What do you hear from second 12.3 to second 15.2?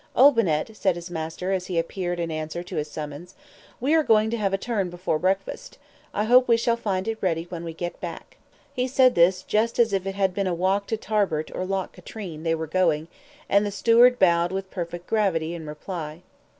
they were going, and the steward bowed with perfect